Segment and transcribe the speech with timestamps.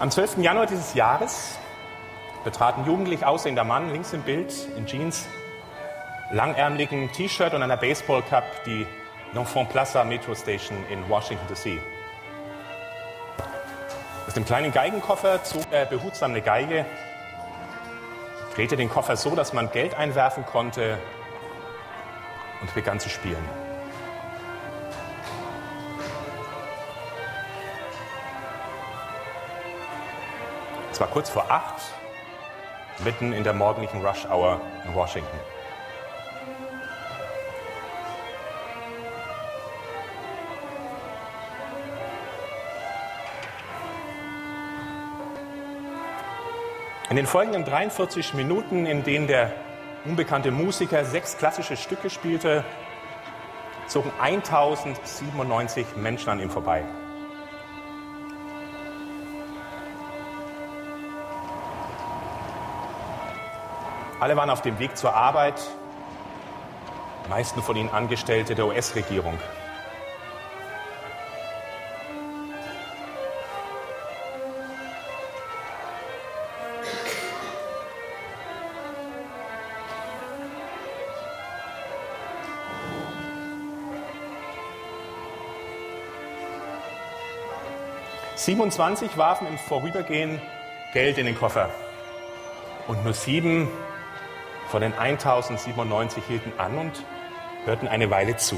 [0.00, 0.38] Am 12.
[0.38, 1.58] Januar dieses Jahres
[2.44, 5.26] betrat ein jugendlich aussehender Mann links im Bild in Jeans,
[6.30, 8.86] langärmeligen T-Shirt und einer Baseballcap die
[9.34, 11.80] L'Enfant Plaza Metro Station in Washington DC.
[14.28, 16.84] Aus dem kleinen Geigenkoffer zog er behutsam eine Geige,
[18.54, 20.96] drehte den Koffer so, dass man Geld einwerfen konnte
[22.60, 23.67] und begann zu spielen.
[30.98, 31.80] Es war kurz vor acht,
[33.04, 35.38] mitten in der morgendlichen Rush Hour in Washington.
[47.10, 49.52] In den folgenden 43 Minuten, in denen der
[50.04, 52.64] unbekannte Musiker sechs klassische Stücke spielte,
[53.86, 56.82] zogen 1097 Menschen an ihm vorbei.
[64.20, 65.60] Alle waren auf dem Weg zur Arbeit,
[67.24, 69.38] die meisten von ihnen Angestellte der US-Regierung.
[88.34, 90.40] Siebenundzwanzig warfen im Vorübergehen
[90.92, 91.70] Geld in den Koffer
[92.88, 93.68] und nur sieben
[94.68, 97.04] von den 1097 hielten an und
[97.64, 98.56] hörten eine Weile zu.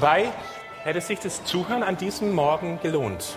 [0.00, 0.28] Dabei
[0.84, 3.36] hätte sich das Zuhören an diesem Morgen gelohnt.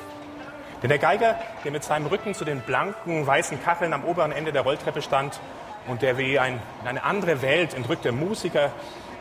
[0.84, 4.52] Denn der Geiger, der mit seinem Rücken zu den blanken, weißen Kacheln am oberen Ende
[4.52, 5.40] der Rolltreppe stand
[5.88, 8.72] und der wie ein, in eine andere Welt entrückter Musiker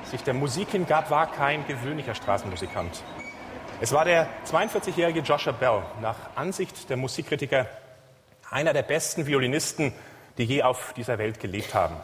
[0.04, 3.02] sich der Musik hingab, war kein gewöhnlicher Straßenmusikant.
[3.80, 7.64] Es war der 42-jährige Joshua Bell, nach Ansicht der Musikkritiker
[8.50, 9.94] einer der besten Violinisten,
[10.36, 11.96] die je auf dieser Welt gelebt haben.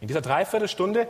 [0.00, 1.08] In dieser Dreiviertelstunde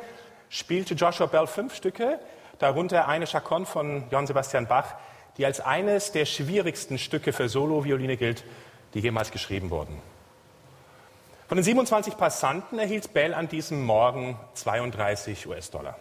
[0.48, 2.18] spielte Joshua Bell fünf Stücke,
[2.58, 4.94] darunter eine Chaconne von Johann Sebastian Bach,
[5.36, 8.44] die als eines der schwierigsten Stücke für Solo-Violine gilt,
[8.94, 10.00] die jemals geschrieben wurden.
[11.46, 15.96] Von den 27 Passanten erhielt Bell an diesem Morgen 32 US-Dollar.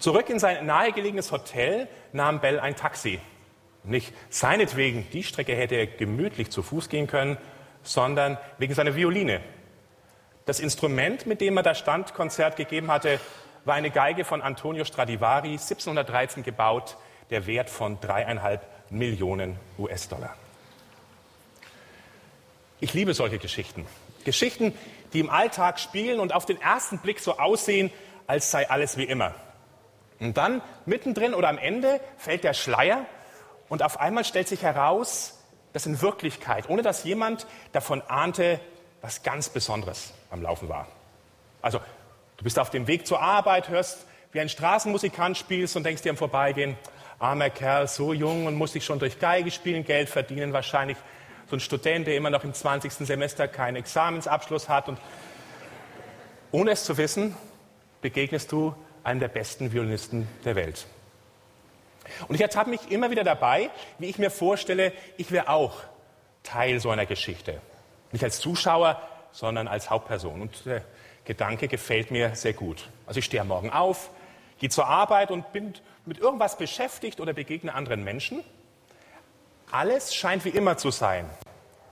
[0.00, 3.20] Zurück in sein nahegelegenes Hotel nahm Bell ein Taxi.
[3.84, 7.36] Nicht seinetwegen, die Strecke hätte er gemütlich zu Fuß gehen können,
[7.82, 9.40] sondern wegen seiner Violine.
[10.46, 13.20] Das Instrument, mit dem er das Standkonzert gegeben hatte,
[13.64, 16.96] war eine Geige von Antonio Stradivari, 1713 gebaut,
[17.30, 20.34] der Wert von dreieinhalb Millionen US-Dollar.
[22.80, 23.86] Ich liebe solche Geschichten.
[24.24, 24.76] Geschichten,
[25.12, 27.90] die im Alltag spielen und auf den ersten Blick so aussehen,
[28.26, 29.34] als sei alles wie immer.
[30.20, 33.06] Und dann mittendrin oder am Ende fällt der Schleier
[33.68, 35.42] und auf einmal stellt sich heraus,
[35.72, 38.60] dass in Wirklichkeit, ohne dass jemand davon ahnte,
[39.02, 40.86] was ganz Besonderes am Laufen war.
[41.60, 41.80] Also
[42.36, 46.10] Du bist auf dem Weg zur Arbeit, hörst, wie ein Straßenmusikant spielst und denkst dir
[46.10, 46.76] im Vorbeigehen,
[47.18, 50.96] armer Kerl, so jung und muss sich schon durch Geige spielen, Geld verdienen, wahrscheinlich
[51.48, 52.92] so ein Student, der immer noch im 20.
[52.92, 54.88] Semester keinen Examensabschluss hat.
[54.88, 54.98] Und
[56.50, 57.36] ohne es zu wissen,
[58.00, 58.74] begegnest du
[59.04, 60.86] einem der besten Violinisten der Welt.
[62.28, 65.82] Und ich ertappe mich immer wieder dabei, wie ich mir vorstelle, ich wäre auch
[66.42, 67.60] Teil so einer Geschichte.
[68.12, 69.00] Nicht als Zuschauer,
[69.32, 70.42] sondern als Hauptperson.
[70.42, 70.82] Und äh,
[71.24, 72.88] Gedanke gefällt mir sehr gut.
[73.06, 74.10] Also ich stehe morgen auf,
[74.58, 75.74] gehe zur Arbeit und bin
[76.04, 78.44] mit irgendwas beschäftigt oder begegne anderen Menschen.
[79.70, 81.28] Alles scheint wie immer zu sein.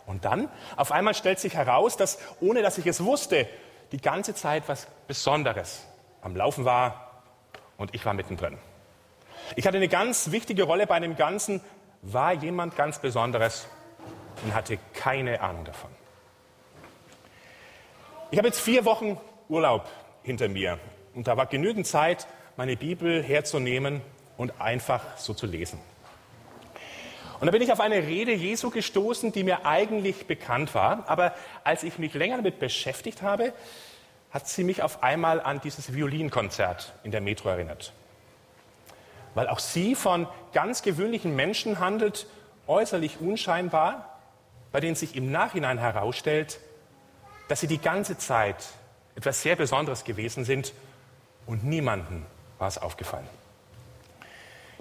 [0.06, 3.48] Und dann, auf einmal stellt sich heraus, dass, ohne dass ich es wusste,
[3.92, 5.86] die ganze Zeit was Besonderes
[6.20, 7.22] am Laufen war
[7.76, 8.58] und ich war mittendrin.
[9.56, 11.60] Ich hatte eine ganz wichtige Rolle bei dem Ganzen,
[12.02, 13.66] war jemand ganz Besonderes
[14.44, 15.90] und hatte keine Ahnung davon.
[18.32, 19.20] Ich habe jetzt vier Wochen
[19.50, 19.87] Urlaub
[20.23, 20.79] hinter mir
[21.14, 22.26] und da war genügend Zeit,
[22.56, 24.00] meine Bibel herzunehmen
[24.38, 25.79] und einfach so zu lesen.
[27.40, 31.34] Und da bin ich auf eine Rede Jesu gestoßen, die mir eigentlich bekannt war, aber
[31.62, 33.52] als ich mich länger damit beschäftigt habe,
[34.31, 37.93] hat sie mich auf einmal an dieses Violinkonzert in der Metro erinnert.
[39.34, 42.26] Weil auch sie von ganz gewöhnlichen Menschen handelt,
[42.67, 44.19] äußerlich unscheinbar,
[44.73, 46.61] bei denen sich im Nachhinein herausstellt,
[47.48, 48.56] dass sie die ganze Zeit
[49.14, 50.72] etwas sehr Besonderes gewesen sind
[51.46, 52.24] und niemandem
[52.58, 53.28] war es aufgefallen.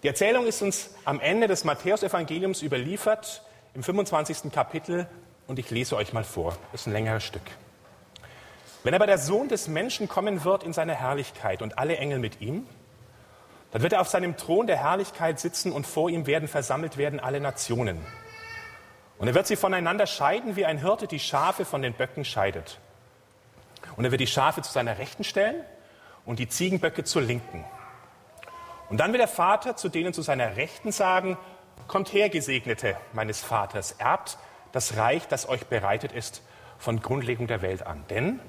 [0.03, 3.43] Die Erzählung ist uns am Ende des Matthäusevangeliums überliefert,
[3.73, 4.51] im 25.
[4.51, 5.07] Kapitel,
[5.47, 6.57] und ich lese euch mal vor.
[6.71, 7.41] Das ist ein längeres Stück.
[8.83, 12.41] Wenn aber der Sohn des Menschen kommen wird in seine Herrlichkeit und alle Engel mit
[12.41, 12.65] ihm,
[13.71, 17.19] dann wird er auf seinem Thron der Herrlichkeit sitzen und vor ihm werden versammelt werden
[17.19, 17.99] alle Nationen.
[19.21, 22.79] Und er wird sie voneinander scheiden, wie ein Hirte die Schafe von den Böcken scheidet.
[23.95, 25.63] Und er wird die Schafe zu seiner Rechten stellen
[26.25, 27.63] und die Ziegenböcke zur Linken.
[28.89, 31.37] Und dann wird der Vater zu denen zu seiner Rechten sagen,
[31.87, 34.39] kommt her, Gesegnete meines Vaters, erbt
[34.71, 36.41] das Reich, das euch bereitet ist
[36.79, 38.03] von Grundlegung der Welt an.
[38.09, 38.39] Denn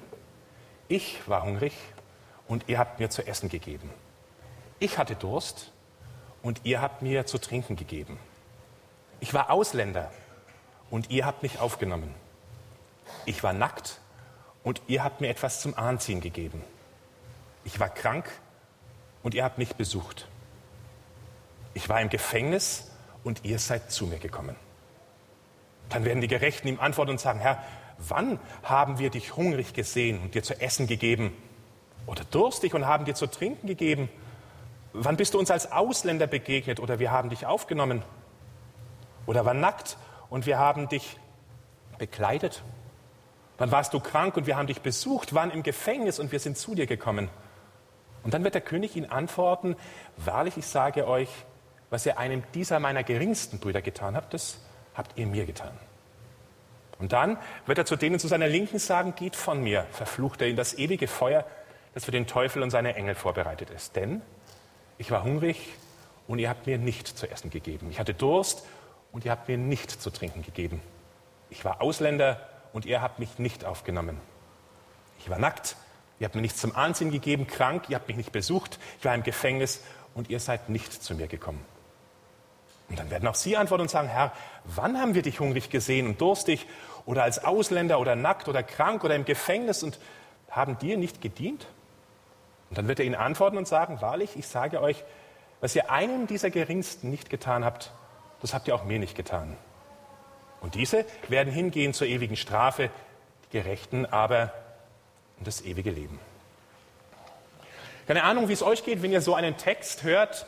[0.88, 1.74] ich war hungrig
[2.48, 3.90] und ihr habt mir zu essen gegeben.
[4.78, 5.70] Ich hatte Durst
[6.40, 8.18] und ihr habt mir zu trinken gegeben.
[9.20, 10.10] Ich war Ausländer
[10.92, 12.14] und ihr habt mich aufgenommen.
[13.24, 13.98] Ich war nackt
[14.62, 16.62] und ihr habt mir etwas zum Anziehen gegeben.
[17.64, 18.30] Ich war krank
[19.22, 20.28] und ihr habt mich besucht.
[21.72, 22.90] Ich war im Gefängnis
[23.24, 24.54] und ihr seid zu mir gekommen.
[25.88, 27.64] Dann werden die Gerechten ihm antworten und sagen, Herr,
[27.96, 31.34] wann haben wir dich hungrig gesehen und dir zu essen gegeben?
[32.06, 34.10] Oder durstig und haben dir zu trinken gegeben?
[34.92, 38.02] Wann bist du uns als Ausländer begegnet oder wir haben dich aufgenommen?
[39.24, 39.96] Oder war nackt
[40.32, 41.18] und wir haben dich
[41.98, 42.62] bekleidet?
[43.58, 45.34] Wann warst du krank und wir haben dich besucht?
[45.34, 47.28] Wann im Gefängnis und wir sind zu dir gekommen?
[48.22, 49.76] Und dann wird der König ihn antworten,
[50.16, 51.28] wahrlich, ich sage euch,
[51.90, 54.58] was ihr einem dieser meiner geringsten Brüder getan habt, das
[54.94, 55.78] habt ihr mir getan.
[56.98, 57.36] Und dann
[57.66, 60.78] wird er zu denen zu seiner Linken sagen, geht von mir, verflucht er in das
[60.78, 61.44] ewige Feuer,
[61.92, 63.96] das für den Teufel und seine Engel vorbereitet ist.
[63.96, 64.22] Denn
[64.96, 65.74] ich war hungrig
[66.26, 67.88] und ihr habt mir nicht zu essen gegeben.
[67.90, 68.64] Ich hatte Durst
[69.12, 70.80] und ihr habt mir nicht zu trinken gegeben.
[71.50, 72.40] Ich war Ausländer
[72.72, 74.18] und ihr habt mich nicht aufgenommen.
[75.18, 75.76] Ich war nackt,
[76.18, 79.14] ihr habt mir nichts zum Anziehen gegeben, krank, ihr habt mich nicht besucht, ich war
[79.14, 79.82] im Gefängnis
[80.14, 81.64] und ihr seid nicht zu mir gekommen.
[82.88, 84.32] Und dann werden auch sie antworten und sagen, Herr,
[84.64, 86.66] wann haben wir dich hungrig gesehen und durstig
[87.06, 89.98] oder als Ausländer oder nackt oder krank oder im Gefängnis und
[90.50, 91.66] haben dir nicht gedient?
[92.68, 95.04] Und dann wird er ihnen antworten und sagen, wahrlich, ich sage euch,
[95.60, 97.92] was ihr einem dieser Geringsten nicht getan habt,
[98.42, 99.56] das habt ihr auch mir nicht getan.
[100.60, 102.90] Und diese werden hingehen zur ewigen Strafe,
[103.46, 104.52] die Gerechten aber
[105.38, 106.20] in das ewige Leben.
[108.06, 110.46] Keine Ahnung, wie es euch geht, wenn ihr so einen Text hört.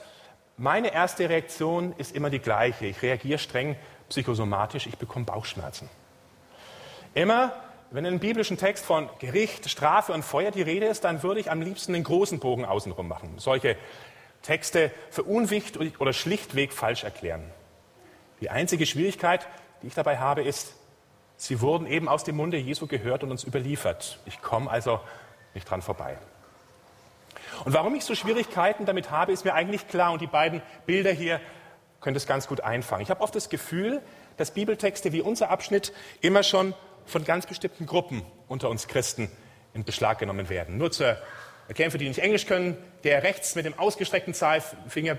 [0.56, 2.86] Meine erste Reaktion ist immer die gleiche.
[2.86, 3.76] Ich reagiere streng
[4.08, 5.88] psychosomatisch, ich bekomme Bauchschmerzen.
[7.14, 7.52] Immer,
[7.90, 11.40] wenn in einem biblischen Text von Gericht, Strafe und Feuer die Rede ist, dann würde
[11.40, 13.34] ich am liebsten den großen Bogen außenrum machen.
[13.38, 13.76] Solche
[14.42, 17.50] Texte für unwichtig oder schlichtweg falsch erklären.
[18.44, 19.48] Die einzige Schwierigkeit,
[19.80, 20.74] die ich dabei habe, ist,
[21.38, 24.18] sie wurden eben aus dem Munde Jesu gehört und uns überliefert.
[24.26, 25.00] Ich komme also
[25.54, 26.18] nicht dran vorbei.
[27.64, 30.12] Und warum ich so Schwierigkeiten damit habe, ist mir eigentlich klar.
[30.12, 31.40] Und die beiden Bilder hier
[32.02, 33.02] können das ganz gut einfangen.
[33.02, 34.02] Ich habe oft das Gefühl,
[34.36, 36.74] dass Bibeltexte wie unser Abschnitt immer schon
[37.06, 39.30] von ganz bestimmten Gruppen unter uns Christen
[39.72, 40.76] in Beschlag genommen werden.
[40.76, 41.16] Nur zur
[41.72, 45.16] Kämpfer, die nicht Englisch können, der rechts mit dem ausgestreckten Zeigefinger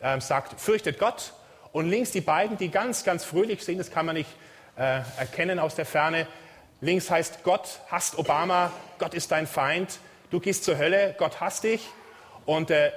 [0.00, 1.32] äh, sagt, fürchtet Gott
[1.72, 4.30] und links die beiden, die ganz, ganz fröhlich sind, das kann man nicht
[4.76, 6.26] äh, erkennen aus der Ferne.
[6.80, 9.98] Links heißt Gott hasst Obama, Gott ist dein Feind,
[10.30, 11.86] du gehst zur Hölle, Gott hasst dich.
[12.46, 12.90] Und äh,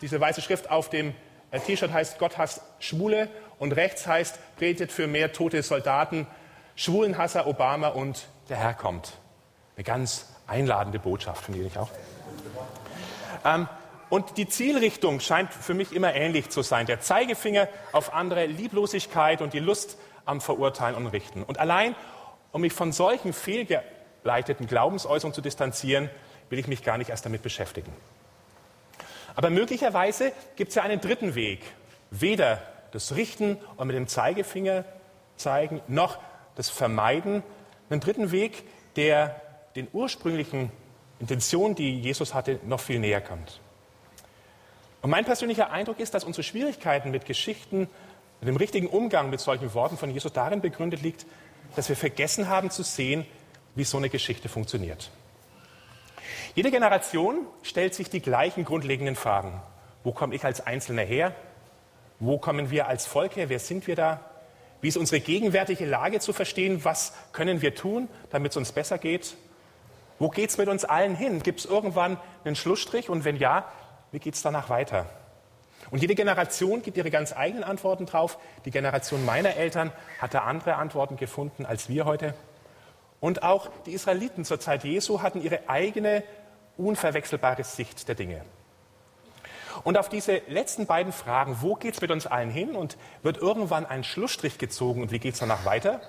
[0.00, 1.14] diese weiße Schrift auf dem
[1.50, 3.28] äh, T-Shirt heißt Gott hasst Schwule
[3.58, 6.26] und rechts heißt betet für mehr tote Soldaten,
[6.74, 9.12] Schwulenhasser Obama und der Herr kommt.
[9.76, 11.90] Eine ganz einladende Botschaft, finde ich auch.
[13.44, 13.68] Ähm,
[14.08, 16.86] und die Zielrichtung scheint für mich immer ähnlich zu sein.
[16.86, 21.42] Der Zeigefinger auf andere, Lieblosigkeit und die Lust am Verurteilen und Richten.
[21.42, 21.94] Und allein,
[22.52, 26.10] um mich von solchen fehlgeleiteten Glaubensäußerungen zu distanzieren,
[26.50, 27.92] will ich mich gar nicht erst damit beschäftigen.
[29.34, 31.60] Aber möglicherweise gibt es ja einen dritten Weg.
[32.10, 34.84] Weder das Richten und mit dem Zeigefinger
[35.36, 36.18] zeigen, noch
[36.54, 37.42] das Vermeiden.
[37.90, 39.40] Einen dritten Weg, der
[39.74, 40.70] den ursprünglichen
[41.18, 43.60] Intentionen, die Jesus hatte, noch viel näher kommt.
[45.02, 47.88] Und mein persönlicher Eindruck ist, dass unsere Schwierigkeiten mit Geschichten,
[48.40, 51.26] mit dem richtigen Umgang mit solchen Worten von Jesus darin begründet liegt,
[51.74, 53.26] dass wir vergessen haben zu sehen,
[53.74, 55.10] wie so eine Geschichte funktioniert.
[56.54, 59.60] Jede Generation stellt sich die gleichen grundlegenden Fragen.
[60.04, 61.34] Wo komme ich als Einzelner her?
[62.18, 63.48] Wo kommen wir als Volk her?
[63.48, 64.20] Wer sind wir da?
[64.80, 66.84] Wie ist unsere gegenwärtige Lage zu verstehen?
[66.84, 69.36] Was können wir tun, damit es uns besser geht?
[70.18, 71.42] Wo geht es mit uns allen hin?
[71.42, 73.10] Gibt es irgendwann einen Schlussstrich?
[73.10, 73.70] Und wenn ja,
[74.16, 75.04] wie geht es danach weiter?
[75.90, 78.38] Und jede Generation gibt ihre ganz eigenen Antworten drauf.
[78.64, 79.92] Die Generation meiner Eltern
[80.22, 82.32] hatte andere Antworten gefunden als wir heute.
[83.20, 86.22] Und auch die Israeliten zur Zeit Jesu hatten ihre eigene
[86.78, 88.40] unverwechselbare Sicht der Dinge.
[89.84, 93.36] Und auf diese letzten beiden Fragen, wo geht es mit uns allen hin und wird
[93.36, 96.00] irgendwann ein Schlussstrich gezogen und wie geht es danach weiter,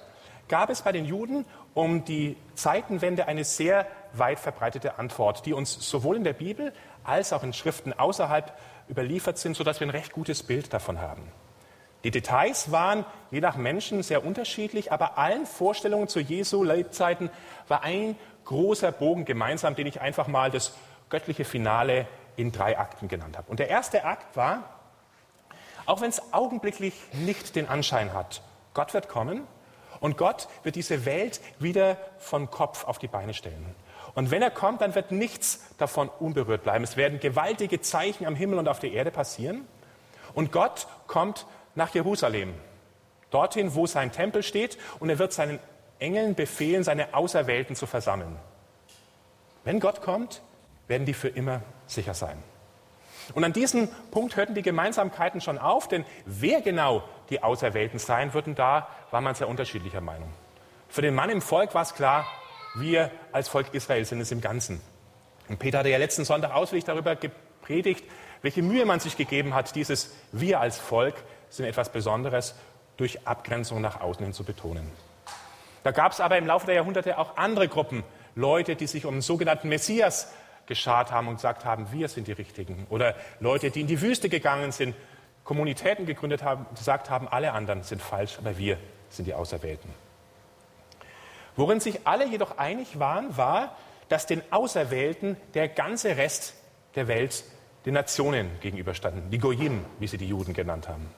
[0.47, 5.73] gab es bei den Juden um die Zeitenwende eine sehr weit verbreitete Antwort, die uns
[5.89, 6.73] sowohl in der Bibel
[7.07, 8.53] als auch in Schriften außerhalb
[8.89, 11.31] überliefert sind, sodass wir ein recht gutes Bild davon haben.
[12.03, 17.29] Die Details waren je nach Menschen sehr unterschiedlich, aber allen Vorstellungen zu Jesu Lebzeiten
[17.67, 20.73] war ein großer Bogen gemeinsam, den ich einfach mal das
[21.09, 23.49] göttliche Finale in drei Akten genannt habe.
[23.49, 24.63] Und der erste Akt war,
[25.85, 28.41] auch wenn es augenblicklich nicht den Anschein hat,
[28.73, 29.47] Gott wird kommen
[29.99, 33.75] und Gott wird diese Welt wieder von Kopf auf die Beine stellen.
[34.17, 36.83] Und wenn er kommt, dann wird nichts davon unberührt bleiben.
[36.83, 39.67] Es werden gewaltige Zeichen am Himmel und auf der Erde passieren.
[40.33, 41.45] Und Gott kommt
[41.75, 42.55] nach Jerusalem,
[43.29, 45.59] dorthin, wo sein Tempel steht, und er wird seinen
[45.99, 48.35] Engeln befehlen, seine Auserwählten zu versammeln.
[49.63, 50.41] Wenn Gott kommt,
[50.87, 52.41] werden die für immer sicher sein.
[53.35, 58.33] Und an diesem Punkt hörten die Gemeinsamkeiten schon auf, denn wer genau die Auserwählten sein
[58.33, 60.33] würden, da war man sehr unterschiedlicher Meinung.
[60.89, 62.25] Für den Mann im Volk war es klar,
[62.79, 64.81] wir als Volk Israel sind es im Ganzen.
[65.47, 68.03] Und Peter hatte ja letzten Sonntag ausführlich darüber gepredigt,
[68.41, 71.15] welche Mühe man sich gegeben hat, dieses Wir als Volk
[71.49, 72.55] sind etwas Besonderes
[72.97, 74.91] durch Abgrenzung nach außen hin zu betonen.
[75.83, 78.03] Da gab es aber im Laufe der Jahrhunderte auch andere Gruppen,
[78.35, 80.31] Leute, die sich um den sogenannten Messias
[80.65, 82.85] geschart haben und gesagt haben, wir sind die Richtigen.
[82.89, 84.95] Oder Leute, die in die Wüste gegangen sind,
[85.43, 88.77] Kommunitäten gegründet haben, gesagt haben, alle anderen sind falsch, aber wir
[89.09, 89.89] sind die Auserwählten.
[91.57, 93.75] Worin sich alle jedoch einig waren, war,
[94.09, 96.53] dass den Auserwählten der ganze Rest
[96.95, 97.43] der Welt
[97.85, 101.09] den Nationen gegenüberstanden, die Goyim, wie sie die Juden genannt haben.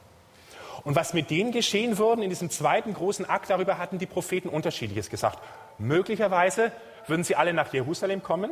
[0.84, 4.50] Und was mit denen geschehen würde in diesem zweiten großen Akt, darüber hatten die Propheten
[4.50, 5.40] unterschiedliches gesagt.
[5.78, 6.72] Möglicherweise
[7.08, 8.52] würden sie alle nach Jerusalem kommen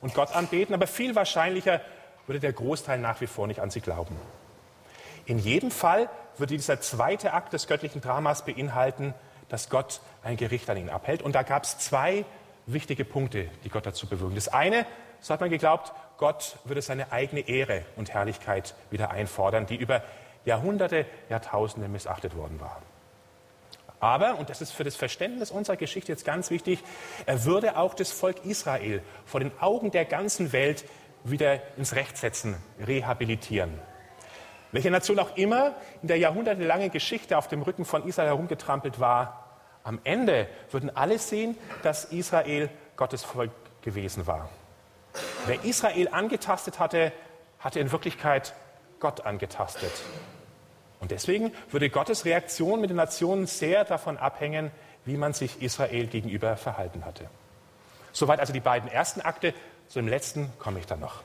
[0.00, 1.80] und Gott anbeten, aber viel wahrscheinlicher
[2.26, 4.16] würde der Großteil nach wie vor nicht an sie glauben.
[5.24, 9.14] In jedem Fall würde dieser zweite Akt des göttlichen Dramas beinhalten,
[9.48, 11.22] dass Gott ein Gericht an ihnen abhält.
[11.22, 12.24] Und da gab es zwei
[12.66, 14.34] wichtige Punkte, die Gott dazu bewirken.
[14.34, 14.86] Das eine,
[15.20, 20.02] so hat man geglaubt, Gott würde seine eigene Ehre und Herrlichkeit wieder einfordern, die über
[20.44, 22.82] Jahrhunderte, Jahrtausende missachtet worden war.
[24.00, 26.80] Aber, und das ist für das Verständnis unserer Geschichte jetzt ganz wichtig,
[27.26, 30.84] er würde auch das Volk Israel vor den Augen der ganzen Welt
[31.24, 33.80] wieder ins Recht setzen, rehabilitieren.
[34.72, 39.44] Welche Nation auch immer in der jahrhundertelangen Geschichte auf dem Rücken von Israel herumgetrampelt war,
[39.82, 44.50] am Ende würden alle sehen, dass Israel Gottes Volk gewesen war.
[45.46, 47.12] Wer Israel angetastet hatte,
[47.58, 48.54] hatte in Wirklichkeit
[49.00, 49.92] Gott angetastet.
[51.00, 54.70] Und deswegen würde Gottes Reaktion mit den Nationen sehr davon abhängen,
[55.04, 57.30] wie man sich Israel gegenüber verhalten hatte.
[58.12, 59.54] Soweit also die beiden ersten Akte.
[59.88, 61.22] Zu dem letzten komme ich dann noch.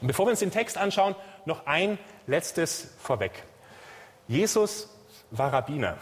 [0.00, 1.14] Und bevor wir uns den Text anschauen,
[1.46, 3.32] noch ein letztes vorweg.
[4.28, 4.88] Jesus
[5.30, 5.96] war Rabbiner.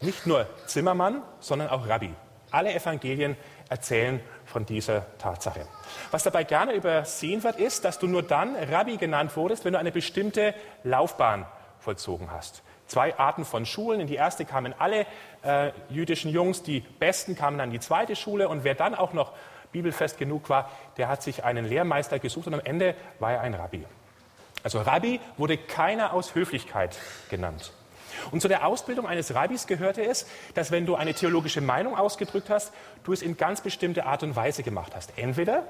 [0.00, 2.14] Nicht nur Zimmermann, sondern auch Rabbi.
[2.50, 3.36] Alle Evangelien
[3.68, 5.66] erzählen von dieser Tatsache.
[6.10, 9.78] Was dabei gerne übersehen wird, ist, dass du nur dann Rabbi genannt wurdest, wenn du
[9.78, 11.46] eine bestimmte Laufbahn
[11.78, 12.62] vollzogen hast.
[12.86, 14.00] Zwei Arten von Schulen.
[14.00, 15.06] In die erste kamen alle
[15.44, 19.32] äh, jüdischen Jungs, die Besten kamen an die zweite Schule und wer dann auch noch
[19.70, 23.54] bibelfest genug war, der hat sich einen Lehrmeister gesucht und am Ende war er ein
[23.54, 23.84] Rabbi.
[24.62, 26.96] Also Rabbi wurde keiner aus Höflichkeit
[27.28, 27.72] genannt.
[28.30, 32.50] Und zu der Ausbildung eines Rabbis gehörte es, dass wenn du eine theologische Meinung ausgedrückt
[32.50, 32.72] hast,
[33.04, 35.12] du es in ganz bestimmte Art und Weise gemacht hast.
[35.16, 35.66] Entweder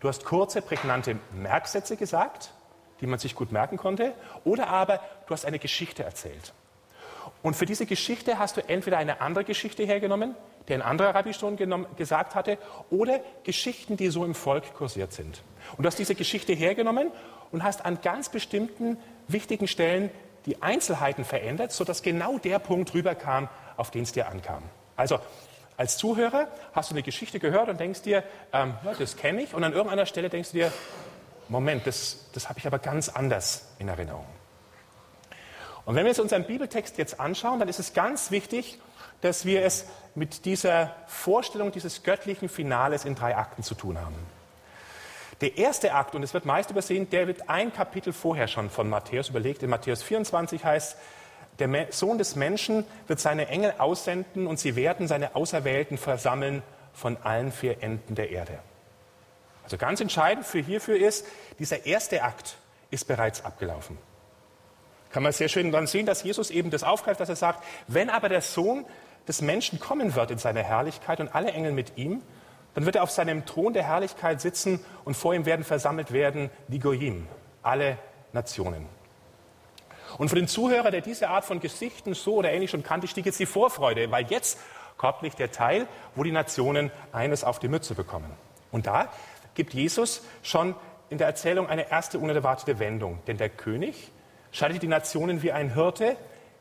[0.00, 2.52] du hast kurze, prägnante Merksätze gesagt,
[3.00, 4.12] die man sich gut merken konnte,
[4.44, 6.52] oder aber du hast eine Geschichte erzählt.
[7.42, 10.34] Und für diese Geschichte hast du entweder eine andere Geschichte hergenommen,
[10.68, 12.58] die ein anderer Rabbi schon genommen, gesagt hatte,
[12.90, 15.42] oder Geschichten, die so im Volk kursiert sind.
[15.76, 17.10] Und du hast diese Geschichte hergenommen
[17.50, 20.10] und hast an ganz bestimmten wichtigen Stellen
[20.46, 24.62] die Einzelheiten verändert, sodass genau der Punkt rüberkam, auf den es dir ankam.
[24.96, 25.18] Also
[25.76, 29.54] als Zuhörer hast du eine Geschichte gehört und denkst dir, ähm, ja, das kenne ich,
[29.54, 30.72] und an irgendeiner Stelle denkst du dir,
[31.48, 34.26] Moment, das, das habe ich aber ganz anders in Erinnerung.
[35.84, 38.78] Und wenn wir uns unseren Bibeltext jetzt anschauen, dann ist es ganz wichtig,
[39.20, 44.16] dass wir es mit dieser Vorstellung dieses göttlichen Finales in drei Akten zu tun haben.
[45.40, 48.88] Der erste Akt, und es wird meist übersehen, der wird ein Kapitel vorher schon von
[48.88, 49.62] Matthäus überlegt.
[49.62, 50.96] In Matthäus 24 heißt,
[51.60, 57.16] der Sohn des Menschen wird seine Engel aussenden und sie werden seine Auserwählten versammeln von
[57.18, 58.58] allen vier Enden der Erde.
[59.62, 61.26] Also ganz entscheidend für hierfür ist,
[61.58, 62.56] dieser erste Akt
[62.90, 63.98] ist bereits abgelaufen.
[65.10, 68.10] Kann man sehr schön dann sehen, dass Jesus eben das aufgreift, dass er sagt, wenn
[68.10, 68.84] aber der Sohn
[69.28, 72.22] des Menschen kommen wird in seiner Herrlichkeit und alle Engel mit ihm,
[72.74, 76.50] dann wird er auf seinem Thron der Herrlichkeit sitzen und vor ihm werden versammelt werden
[76.68, 77.28] die Goyim,
[77.62, 77.98] alle
[78.32, 78.86] Nationen.
[80.16, 83.26] Und für den Zuhörer, der diese Art von Gesichten so oder ähnlich schon kannte, stieg
[83.26, 84.58] jetzt die Vorfreude, weil jetzt
[84.96, 88.30] kommt nicht der Teil, wo die Nationen eines auf die Mütze bekommen.
[88.72, 89.12] Und da
[89.54, 90.74] gibt Jesus schon
[91.10, 93.20] in der Erzählung eine erste unerwartete Wendung.
[93.26, 94.10] Denn der König
[94.50, 96.16] schaltet die Nationen wie ein Hirte,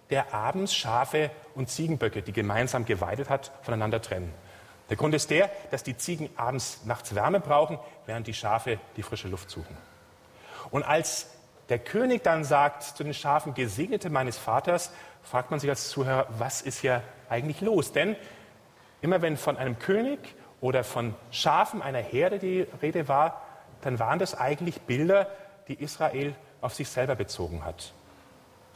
[0.10, 4.34] der abends Schafe und Ziegenböcke, die gemeinsam geweidet hat, voneinander trennen.
[4.90, 9.04] Der Grund ist der, dass die Ziegen abends nachts Wärme brauchen, während die Schafe die
[9.04, 9.76] frische Luft suchen.
[10.72, 11.28] Und als
[11.70, 14.92] der König dann sagt zu den Schafen, Gesegnete meines Vaters,
[15.24, 17.92] fragt man sich als Zuhörer, was ist hier eigentlich los?
[17.92, 18.16] Denn
[19.02, 20.20] immer wenn von einem König
[20.62, 23.42] oder von Schafen einer Herde die Rede war,
[23.82, 25.30] dann waren das eigentlich Bilder,
[25.68, 27.94] die Israel auf sich selber bezogen hat.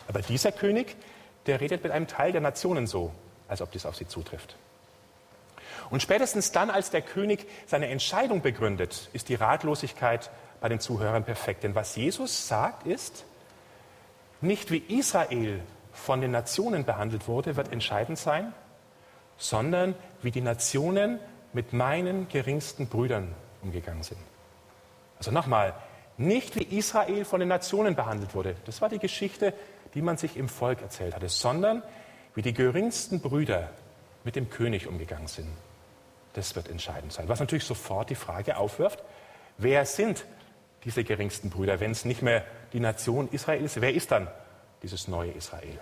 [0.07, 0.97] Aber dieser König,
[1.45, 3.11] der redet mit einem Teil der Nationen so,
[3.47, 4.55] als ob dies auf sie zutrifft.
[5.89, 10.29] Und spätestens dann, als der König seine Entscheidung begründet, ist die Ratlosigkeit
[10.61, 11.63] bei den Zuhörern perfekt.
[11.63, 13.25] Denn was Jesus sagt ist,
[14.39, 15.59] nicht wie Israel
[15.91, 18.53] von den Nationen behandelt wurde, wird entscheidend sein,
[19.37, 21.19] sondern wie die Nationen
[21.51, 24.19] mit meinen geringsten Brüdern umgegangen sind.
[25.17, 25.73] Also nochmal,
[26.17, 28.55] nicht wie Israel von den Nationen behandelt wurde.
[28.65, 29.53] Das war die Geschichte,
[29.93, 31.83] die man sich im Volk erzählt hatte, sondern
[32.35, 33.69] wie die geringsten Brüder
[34.23, 35.49] mit dem König umgegangen sind.
[36.33, 37.27] Das wird entscheidend sein.
[37.27, 39.03] Was natürlich sofort die Frage aufwirft,
[39.57, 40.25] wer sind
[40.85, 43.81] diese geringsten Brüder, wenn es nicht mehr die Nation Israel ist?
[43.81, 44.27] Wer ist dann
[44.81, 45.79] dieses neue Israel?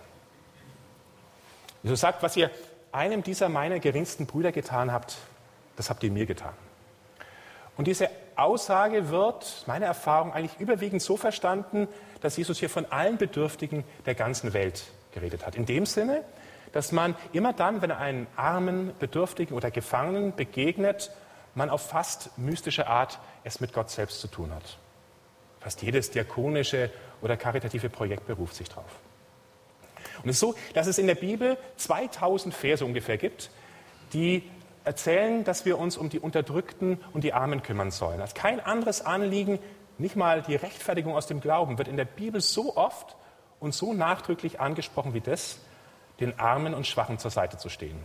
[1.84, 2.50] Jesus sagt, was ihr
[2.92, 5.18] einem dieser meiner geringsten Brüder getan habt,
[5.76, 6.54] das habt ihr mir getan.
[7.78, 8.10] Und diese
[8.42, 11.88] Aussage wird, meine Erfahrung, eigentlich überwiegend so verstanden,
[12.22, 15.56] dass Jesus hier von allen Bedürftigen der ganzen Welt geredet hat.
[15.56, 16.24] In dem Sinne,
[16.72, 21.12] dass man immer dann, wenn er einen armen, Bedürftigen oder Gefangenen begegnet,
[21.56, 24.78] man auf fast mystische Art es mit Gott selbst zu tun hat.
[25.60, 26.90] Fast jedes diakonische
[27.22, 29.00] oder karitative Projekt beruft sich darauf.
[30.24, 33.50] Und es ist so, dass es in der Bibel 2000 Verse ungefähr gibt,
[34.14, 34.44] die
[34.90, 38.20] erzählen, dass wir uns um die Unterdrückten und die Armen kümmern sollen.
[38.22, 39.60] Als kein anderes Anliegen,
[40.00, 43.16] nicht mal die Rechtfertigung aus dem Glauben, wird in der Bibel so oft
[43.60, 45.60] und so nachdrücklich angesprochen wie das,
[46.20, 48.00] den Armen und Schwachen zur Seite zu stehen.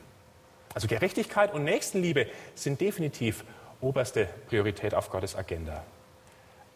[0.74, 3.46] Also Gerechtigkeit und Nächstenliebe sind definitiv
[3.80, 5.84] oberste Priorität auf Gottes Agenda.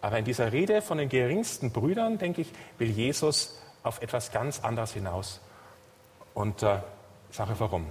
[0.01, 4.61] Aber in dieser Rede von den geringsten Brüdern, denke ich, will Jesus auf etwas ganz
[4.61, 5.43] anderes hinaus.
[6.33, 6.79] Und äh,
[7.31, 7.87] sage warum.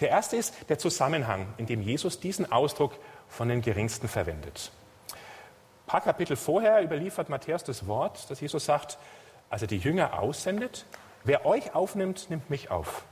[0.00, 2.92] Der erste ist der Zusammenhang, in dem Jesus diesen Ausdruck
[3.28, 4.70] von den Geringsten verwendet.
[5.12, 8.98] Ein paar Kapitel vorher überliefert Matthäus das Wort, dass Jesus sagt,
[9.50, 10.86] als er die Jünger aussendet,
[11.24, 13.04] wer euch aufnimmt, nimmt mich auf.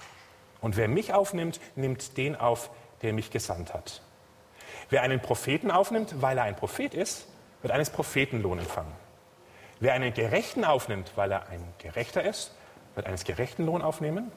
[0.60, 2.70] Und wer mich aufnimmt, nimmt den auf,
[3.02, 4.02] der mich gesandt hat.
[4.90, 7.26] Wer einen Propheten aufnimmt, weil er ein Prophet ist,
[7.62, 8.92] wird eines Propheten Lohn empfangen.
[9.80, 12.54] Wer einen Gerechten aufnimmt, weil er ein Gerechter ist,
[12.94, 14.30] wird eines Gerechten Lohn aufnehmen.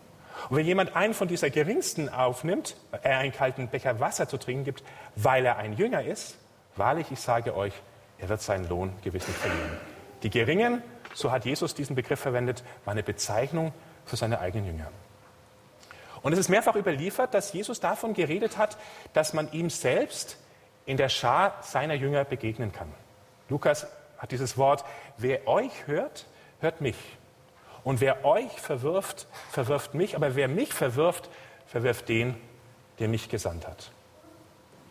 [0.49, 4.63] Und wenn jemand einen von dieser Geringsten aufnimmt, er einen kalten Becher Wasser zu trinken
[4.63, 4.84] gibt,
[5.15, 6.38] weil er ein Jünger ist,
[6.75, 7.73] wahrlich, ich sage euch,
[8.19, 9.78] er wird seinen Lohn gewiss nicht verlieren.
[10.23, 10.82] Die Geringen,
[11.13, 13.73] so hat Jesus diesen Begriff verwendet, war eine Bezeichnung
[14.06, 14.91] für seine eigenen Jünger.
[16.21, 18.78] Und es ist mehrfach überliefert, dass Jesus davon geredet hat,
[19.13, 20.38] dass man ihm selbst
[20.86, 22.91] in der Schar seiner Jünger begegnen kann.
[23.47, 24.84] Lukas hat dieses Wort,
[25.17, 26.25] wer euch hört,
[26.60, 26.97] hört mich.
[27.84, 31.30] Und wer euch verwirft, verwirft mich, aber wer mich verwirft,
[31.65, 32.36] verwirft den,
[33.00, 33.92] der mich gesandt hat.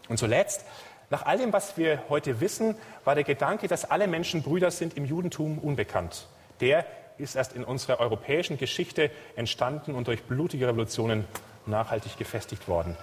[0.09, 0.64] Und zuletzt,
[1.11, 4.96] nach all dem, was wir heute wissen, war der Gedanke, dass alle Menschen Brüder sind,
[4.96, 6.27] im Judentum unbekannt.
[6.61, 6.87] Der
[7.18, 11.27] ist erst in unserer europäischen Geschichte entstanden und durch blutige Revolutionen
[11.66, 12.96] nachhaltig gefestigt worden.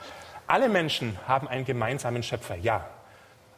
[0.47, 2.87] Alle Menschen haben einen gemeinsamen Schöpfer, ja.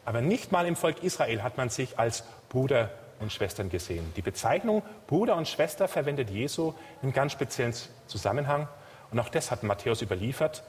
[0.05, 4.13] Aber nicht mal im Volk Israel hat man sich als Bruder und Schwestern gesehen.
[4.15, 7.73] Die Bezeichnung Bruder und Schwester verwendet Jesu in ganz speziellen
[8.07, 8.67] Zusammenhang.
[9.11, 10.63] Und auch das hat Matthäus überliefert.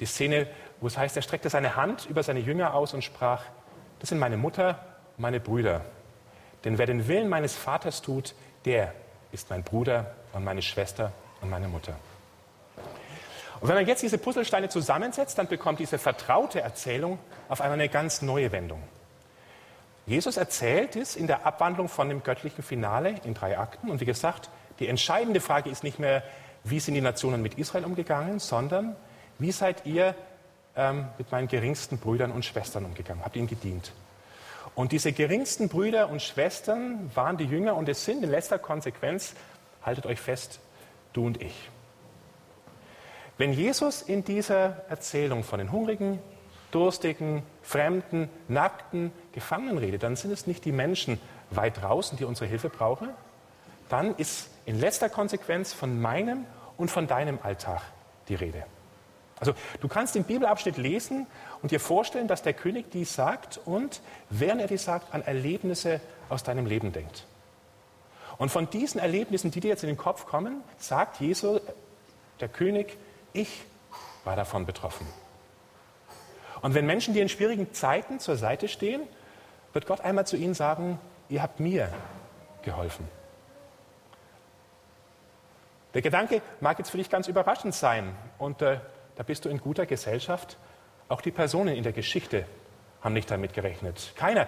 [0.00, 0.46] Die Szene,
[0.80, 3.44] wo es heißt, er streckte seine Hand über seine Jünger aus und sprach,
[4.00, 4.80] das sind meine Mutter
[5.16, 5.82] und meine Brüder.
[6.64, 8.94] Denn wer den Willen meines Vaters tut, der
[9.32, 11.94] ist mein Bruder und meine Schwester und meine Mutter.
[13.60, 17.90] Und wenn man jetzt diese Puzzlesteine zusammensetzt, dann bekommt diese vertraute Erzählung auf einmal eine
[17.90, 18.82] ganz neue Wendung.
[20.10, 23.88] Jesus erzählt es in der Abwandlung von dem göttlichen Finale in drei Akten.
[23.88, 26.24] Und wie gesagt, die entscheidende Frage ist nicht mehr,
[26.64, 28.96] wie sind die Nationen mit Israel umgegangen, sondern
[29.38, 30.16] wie seid ihr
[30.74, 33.24] ähm, mit meinen geringsten Brüdern und Schwestern umgegangen?
[33.24, 33.92] Habt ihnen gedient?
[34.74, 39.34] Und diese geringsten Brüder und Schwestern waren die Jünger und es sind in letzter Konsequenz,
[39.80, 40.58] haltet euch fest,
[41.12, 41.70] du und ich.
[43.38, 46.18] Wenn Jesus in dieser Erzählung von den Hungrigen,
[46.70, 52.48] Durstigen, Fremden, Nackten, Gefangenen redet, dann sind es nicht die Menschen weit draußen, die unsere
[52.48, 53.08] Hilfe brauchen.
[53.88, 57.82] Dann ist in letzter Konsequenz von meinem und von deinem Alltag
[58.28, 58.64] die Rede.
[59.40, 61.26] Also du kannst den Bibelabschnitt lesen
[61.62, 66.00] und dir vorstellen, dass der König dies sagt und während er dies sagt, an Erlebnisse
[66.28, 67.26] aus deinem Leben denkt.
[68.36, 71.60] Und von diesen Erlebnissen, die dir jetzt in den Kopf kommen, sagt Jesus,
[72.40, 72.96] der König,
[73.32, 73.62] ich
[74.24, 75.06] war davon betroffen.
[76.62, 79.02] Und wenn Menschen dir in schwierigen Zeiten zur Seite stehen,
[79.72, 81.92] wird Gott einmal zu ihnen sagen, ihr habt mir
[82.62, 83.08] geholfen.
[85.94, 88.78] Der Gedanke mag jetzt für dich ganz überraschend sein und äh,
[89.16, 90.56] da bist du in guter Gesellschaft.
[91.08, 92.46] Auch die Personen in der Geschichte
[93.02, 94.12] haben nicht damit gerechnet.
[94.14, 94.46] Keiner,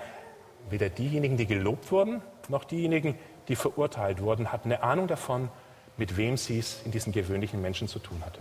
[0.70, 5.48] weder diejenigen, die gelobt wurden, noch diejenigen, die verurteilt wurden, hatten eine Ahnung davon,
[5.96, 8.38] mit wem sie es in diesen gewöhnlichen Menschen zu tun hatte.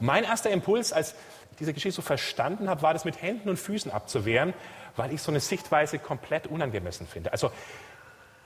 [0.00, 1.14] Und mein erster Impuls, als
[1.62, 4.52] diese Geschichte so verstanden habe, war das mit Händen und Füßen abzuwehren,
[4.96, 7.32] weil ich so eine Sichtweise komplett unangemessen finde.
[7.32, 7.50] Also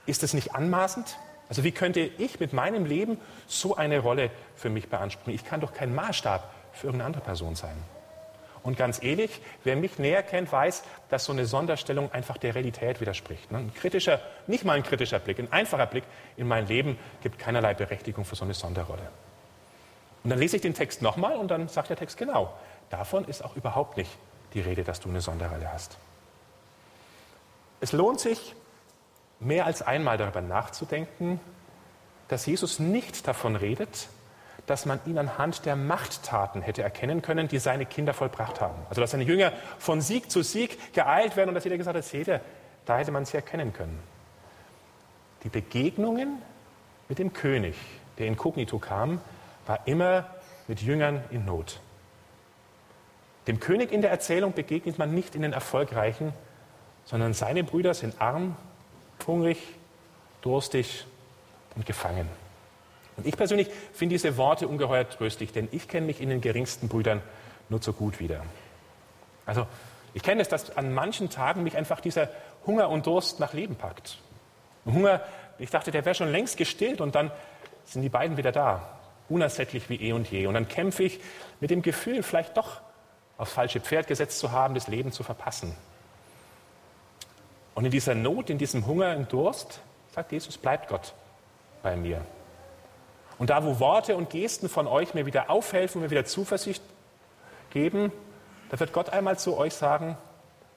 [0.04, 1.16] ist es nicht anmaßend?
[1.48, 5.34] Also wie könnte ich mit meinem Leben so eine Rolle für mich beanspruchen?
[5.34, 7.76] Ich kann doch kein Maßstab für irgendeine andere Person sein.
[8.62, 13.00] Und ganz ehrlich, wer mich näher kennt, weiß, dass so eine Sonderstellung einfach der Realität
[13.00, 13.50] widerspricht.
[13.50, 13.58] Ne?
[13.58, 16.04] Ein kritischer, nicht mal ein kritischer Blick, ein einfacher Blick
[16.36, 19.08] in mein Leben gibt keinerlei Berechtigung für so eine Sonderrolle.
[20.26, 22.52] Und dann lese ich den Text nochmal und dann sagt der Text genau,
[22.90, 24.10] davon ist auch überhaupt nicht
[24.54, 25.98] die Rede, dass du eine Sonderrolle hast.
[27.80, 28.54] Es lohnt sich,
[29.38, 31.40] mehr als einmal darüber nachzudenken,
[32.28, 34.08] dass Jesus nicht davon redet,
[34.66, 38.82] dass man ihn anhand der Machttaten hätte erkennen können, die seine Kinder vollbracht haben.
[38.88, 42.04] Also dass seine Jünger von Sieg zu Sieg geeilt werden und dass jeder gesagt hat,
[42.04, 42.40] seht ihr,
[42.84, 43.98] da hätte man sie erkennen können.
[45.44, 46.42] Die Begegnungen
[47.08, 47.76] mit dem König,
[48.18, 49.20] der inkognito kam,
[49.66, 50.26] war immer
[50.66, 51.80] mit Jüngern in Not.
[53.46, 56.32] Dem König in der Erzählung begegnet man nicht in den Erfolgreichen,
[57.04, 58.56] sondern seine Brüder sind arm
[59.26, 59.58] hungrig,
[60.42, 61.06] durstig
[61.74, 62.28] und gefangen.
[63.16, 66.88] Und ich persönlich finde diese Worte ungeheuer tröstlich, denn ich kenne mich in den geringsten
[66.88, 67.22] Brüdern
[67.68, 68.42] nur zu gut wieder.
[69.46, 69.66] Also
[70.12, 72.28] ich kenne es, dass an manchen Tagen mich einfach dieser
[72.66, 74.18] Hunger und Durst nach Leben packt.
[74.84, 75.22] Und Hunger,
[75.58, 77.30] ich dachte, der wäre schon längst gestillt und dann
[77.84, 80.46] sind die beiden wieder da, unersättlich wie eh und je.
[80.46, 81.20] Und dann kämpfe ich
[81.60, 82.80] mit dem Gefühl, vielleicht doch
[83.38, 85.76] aufs falsche Pferd gesetzt zu haben, das Leben zu verpassen.
[87.74, 89.80] Und in dieser Not, in diesem Hunger, im Durst,
[90.14, 91.12] sagt Jesus, bleibt Gott
[91.82, 92.22] bei mir.
[93.38, 96.82] Und da, wo Worte und Gesten von euch mir wieder aufhelfen, mir wieder Zuversicht
[97.70, 98.10] geben,
[98.70, 100.16] da wird Gott einmal zu euch sagen,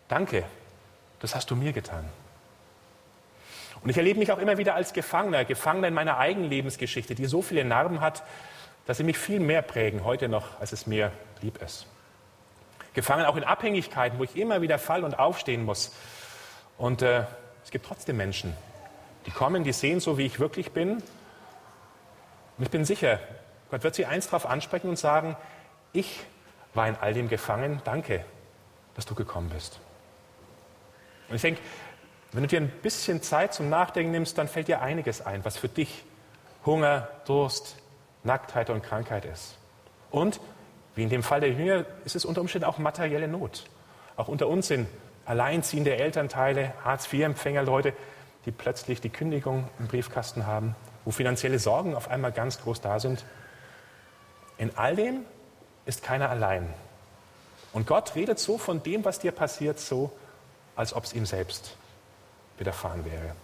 [0.10, 0.44] danke,
[1.22, 2.04] das hast du mir getan.
[3.82, 7.26] Und ich erlebe mich auch immer wieder als Gefangener, Gefangener in meiner eigenen Lebensgeschichte, die
[7.26, 8.24] so viele Narben hat,
[8.86, 11.88] dass sie mich viel mehr prägen heute noch, als es mir lieb ist.
[13.00, 15.94] Gefangen auch in Abhängigkeiten, wo ich immer wieder fall und aufstehen muss,
[16.78, 17.24] und äh,
[17.64, 18.54] es gibt trotzdem Menschen,
[19.26, 20.92] die kommen, die sehen so, wie ich wirklich bin.
[22.58, 23.20] Und ich bin sicher,
[23.72, 25.38] Gott wird sie eins darauf ansprechen und sagen,
[25.94, 26.22] ich
[26.74, 28.26] war in all dem gefangen, danke,
[28.96, 29.80] dass du gekommen bist.
[31.30, 31.62] Und ich denke,
[32.34, 35.58] wenn du dir ein bisschen Zeit zum Nachdenken nimmst, dann fällt dir einiges ein, was
[35.58, 36.04] für dich
[36.66, 37.78] Hunger, Durst,
[38.24, 39.58] Nacktheit und Krankheit ist.
[40.12, 40.42] Und,
[41.00, 43.64] wie in dem Fall der Jünger, ist es unter Umständen auch materielle Not.
[44.18, 44.86] Auch unter uns sind
[45.26, 47.94] alleinziehende Elternteile, Hartz-IV-Empfänger, Leute,
[48.46, 53.00] die plötzlich die Kündigung im Briefkasten haben, wo finanzielle Sorgen auf einmal ganz groß da
[53.00, 53.24] sind.
[54.58, 55.24] In all dem
[55.86, 56.68] ist keiner allein.
[57.72, 60.12] Und Gott redet so von dem, was dir passiert, so,
[60.76, 61.78] als ob es ihm selbst
[62.58, 63.36] widerfahren wäre.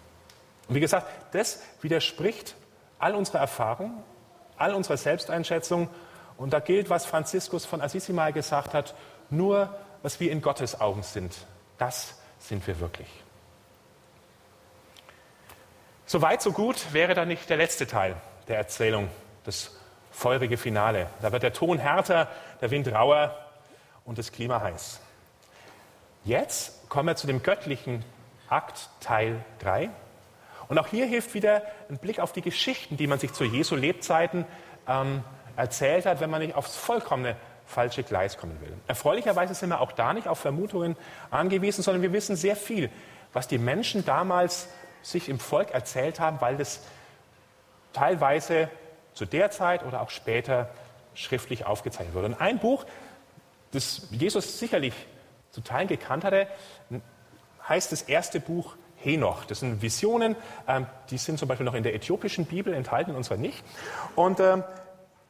[0.68, 2.58] Und wie gesagt, das widerspricht
[3.00, 4.04] all unserer Erfahrung,
[4.58, 5.88] all unserer Selbsteinschätzung.
[6.38, 8.96] Und da gilt, was Franziskus von Assisi mal gesagt hat,
[9.30, 11.34] nur was wir in Gottes Augen sind,
[11.78, 13.08] das sind wir wirklich.
[16.06, 18.16] So weit, so gut wäre dann nicht der letzte Teil
[18.48, 19.10] der Erzählung,
[19.44, 19.72] das
[20.12, 21.08] feurige Finale.
[21.22, 22.28] Da wird der Ton härter,
[22.62, 23.38] der Wind rauer
[24.06, 25.02] und das Klima heiß.
[26.24, 28.06] Jetzt kommen wir zu dem göttlichen
[28.50, 29.90] Akt Teil 3.
[30.68, 33.76] Und auch hier hilft wieder ein Blick auf die Geschichten, die man sich zu Jesu
[33.76, 34.46] Lebzeiten
[34.88, 35.24] ähm,
[35.56, 38.74] erzählt hat, wenn man nicht aufs vollkommene falsche Gleis kommen will.
[38.88, 40.96] Erfreulicherweise sind wir auch da nicht auf Vermutungen
[41.32, 42.90] angewiesen, sondern wir wissen sehr viel,
[43.34, 44.70] was die Menschen damals
[45.02, 46.82] sich im Volk erzählt haben, weil das
[47.94, 48.70] teilweise
[49.14, 50.70] zu der Zeit oder auch später
[51.14, 52.28] schriftlich aufgezeichnet wurde.
[52.28, 52.86] Und ein Buch,
[53.72, 54.94] das Jesus sicherlich
[55.52, 56.48] zu Teilen gekannt hatte,
[57.68, 59.46] heißt das erste Buch Henoch.
[59.46, 60.36] Das sind Visionen,
[60.68, 63.64] ähm, die sind zum Beispiel noch in der äthiopischen Bibel enthalten, und zwar nicht.
[64.16, 64.64] Und ähm,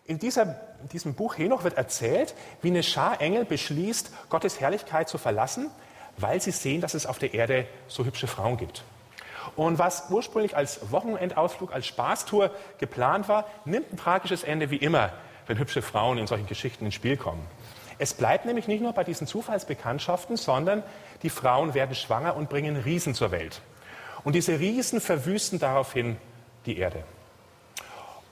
[0.06, 0.44] in, dieser,
[0.82, 5.72] in diesem Buch Henoch wird erzählt, wie eine Schar Engel beschließt, Gottes Herrlichkeit zu verlassen,
[6.18, 8.84] weil sie sehen, dass es auf der Erde so hübsche Frauen gibt.
[9.56, 15.12] Und was ursprünglich als Wochenendausflug, als Spaßtour geplant war, nimmt ein tragisches Ende wie immer,
[15.48, 17.46] wenn hübsche Frauen in solchen Geschichten ins Spiel kommen.
[17.98, 20.84] Es bleibt nämlich nicht nur bei diesen Zufallsbekanntschaften, sondern
[21.24, 23.62] die Frauen werden schwanger und bringen Riesen zur Welt.
[24.24, 26.18] Und diese Riesen verwüsten daraufhin
[26.65, 27.04] die Erde.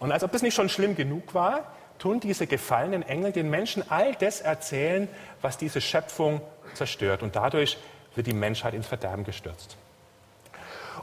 [0.03, 3.89] Und als ob das nicht schon schlimm genug war, tun diese gefallenen Engel den Menschen
[3.89, 5.07] all das erzählen,
[5.41, 6.41] was diese Schöpfung
[6.73, 7.23] zerstört.
[7.23, 7.77] Und dadurch
[8.13, 9.77] wird die Menschheit ins Verderben gestürzt.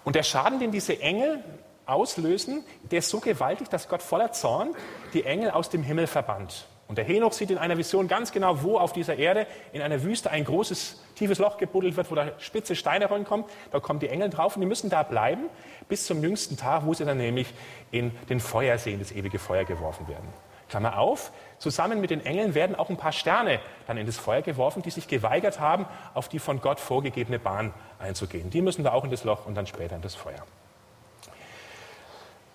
[0.04, 1.42] Und der Schaden, den diese Engel
[1.86, 4.76] auslösen, der ist so gewaltig, dass Gott voller Zorn
[5.14, 6.66] die Engel aus dem Himmel verbannt.
[6.90, 10.03] Und der Henoch sieht in einer Vision ganz genau, wo auf dieser Erde in einer
[10.03, 13.46] Wüste ein großes, tiefes Loch gebuddelt wird, wo da spitze Steine reinkommen.
[13.70, 15.44] Da kommen die Engel drauf und die müssen da bleiben
[15.88, 17.55] bis zum jüngsten Tag, wo sie dann nämlich
[17.92, 20.26] in den Feuersee, in das ewige Feuer geworfen werden.
[20.68, 24.42] Klammer auf, zusammen mit den Engeln werden auch ein paar Sterne dann in das Feuer
[24.42, 28.50] geworfen, die sich geweigert haben, auf die von Gott vorgegebene Bahn einzugehen.
[28.50, 30.44] Die müssen da auch in das Loch und dann später in das Feuer.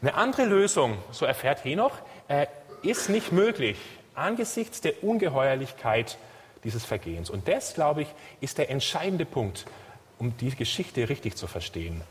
[0.02, 1.94] Eine andere Lösung, so erfährt Henoch,
[2.28, 2.48] äh,
[2.84, 3.78] ist nicht möglich
[4.16, 6.18] angesichts der Ungeheuerlichkeit
[6.64, 7.30] dieses Vergehens.
[7.30, 8.08] Und das, glaube ich,
[8.42, 9.66] ist der entscheidende Punkt,
[10.18, 12.02] um die Geschichte richtig zu verstehen.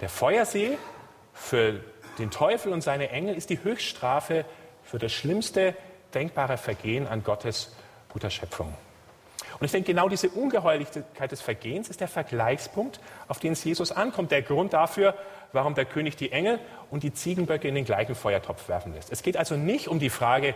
[0.00, 0.76] Der Feuersee
[1.32, 1.80] für
[2.18, 4.44] den Teufel und seine Engel ist die Höchststrafe
[4.82, 5.74] für das schlimmste
[6.12, 7.72] denkbare Vergehen an Gottes
[8.12, 8.74] guter Schöpfung.
[9.58, 13.92] Und ich denke, genau diese Ungeheuerlichkeit des Vergehens ist der Vergleichspunkt, auf den es Jesus
[13.92, 15.14] ankommt, der Grund dafür,
[15.52, 16.58] warum der König die Engel
[16.90, 19.12] und die Ziegenböcke in den gleichen Feuertopf werfen lässt.
[19.12, 20.54] Es geht also nicht um die Frage,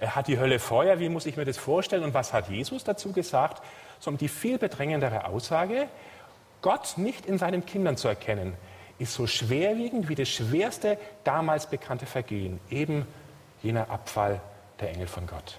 [0.00, 2.84] äh, hat die Hölle Feuer, wie muss ich mir das vorstellen und was hat Jesus
[2.84, 3.62] dazu gesagt,
[4.00, 5.88] sondern die viel bedrängendere Aussage,
[6.62, 8.54] Gott nicht in seinen Kindern zu erkennen,
[8.98, 13.06] ist so schwerwiegend wie das schwerste damals bekannte Vergehen, eben
[13.62, 14.40] jener Abfall
[14.80, 15.58] der Engel von Gott.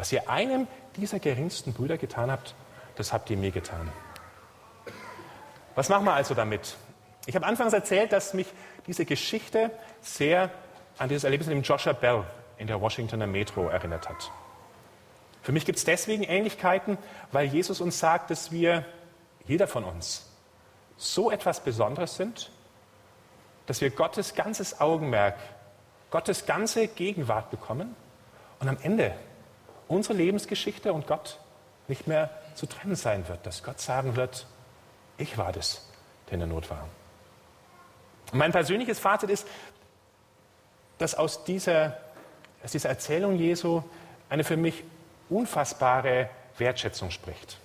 [0.00, 2.54] Was ihr einem dieser geringsten Brüder getan habt,
[2.96, 3.92] das habt ihr mir getan.
[5.74, 6.78] Was machen wir also damit?
[7.26, 8.46] Ich habe anfangs erzählt, dass mich
[8.86, 10.48] diese Geschichte sehr
[10.96, 12.24] an dieses Erlebnis mit dem Joshua Bell
[12.56, 14.30] in der Washingtoner Metro erinnert hat.
[15.42, 16.96] Für mich gibt es deswegen Ähnlichkeiten,
[17.30, 18.86] weil Jesus uns sagt, dass wir,
[19.44, 20.30] jeder von uns,
[20.96, 22.50] so etwas Besonderes sind,
[23.66, 25.36] dass wir Gottes ganzes Augenmerk,
[26.10, 27.94] Gottes ganze Gegenwart bekommen
[28.60, 29.14] und am Ende
[29.90, 31.38] unsere Lebensgeschichte und Gott
[31.88, 34.46] nicht mehr zu trennen sein wird, dass Gott sagen wird,
[35.18, 35.86] ich war das,
[36.26, 36.88] der in der Not war.
[38.32, 39.46] Mein persönliches Fazit ist,
[40.98, 41.96] dass aus dieser,
[42.62, 43.82] aus dieser Erzählung Jesu
[44.28, 44.84] eine für mich
[45.28, 47.58] unfassbare Wertschätzung spricht.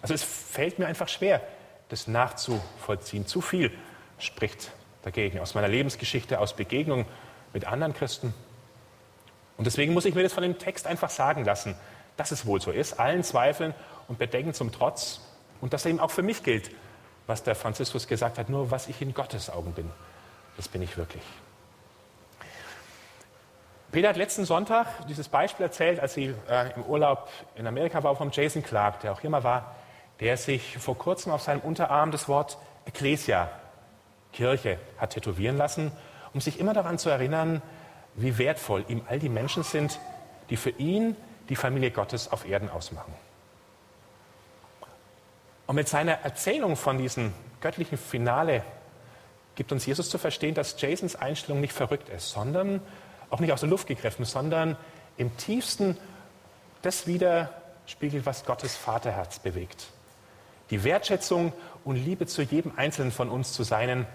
[0.00, 1.40] Also es fällt mir einfach schwer,
[1.88, 3.26] das nachzuvollziehen.
[3.26, 3.72] Zu viel
[4.18, 4.70] spricht
[5.02, 7.06] dagegen aus meiner Lebensgeschichte, aus Begegnungen
[7.52, 8.32] mit anderen Christen.
[9.62, 11.76] Und deswegen muss ich mir das von dem Text einfach sagen lassen,
[12.16, 13.74] dass es wohl so ist, allen Zweifeln
[14.08, 15.20] und Bedenken zum Trotz
[15.60, 16.72] und dass eben auch für mich gilt,
[17.28, 19.88] was der Franziskus gesagt hat, nur was ich in Gottes Augen bin,
[20.56, 21.22] das bin ich wirklich.
[23.92, 28.16] Peter hat letzten Sonntag dieses Beispiel erzählt, als sie äh, im Urlaub in Amerika war,
[28.16, 29.76] vom Jason Clark, der auch hier mal war,
[30.18, 33.48] der sich vor kurzem auf seinem Unterarm das Wort Ecclesia,
[34.32, 35.92] Kirche, hat tätowieren lassen,
[36.34, 37.62] um sich immer daran zu erinnern,
[38.14, 39.98] wie wertvoll ihm all die Menschen sind,
[40.50, 41.16] die für ihn
[41.48, 43.14] die Familie Gottes auf Erden ausmachen.
[45.66, 48.62] Und mit seiner Erzählung von diesem göttlichen Finale
[49.54, 52.80] gibt uns Jesus zu verstehen, dass Jasons Einstellung nicht verrückt ist, sondern
[53.30, 54.76] auch nicht aus der Luft gegriffen, sondern
[55.16, 55.96] im tiefsten
[56.82, 59.86] das widerspiegelt, was Gottes Vaterherz bewegt.
[60.70, 61.52] Die Wertschätzung
[61.84, 64.06] und Liebe zu jedem Einzelnen von uns, zu seinen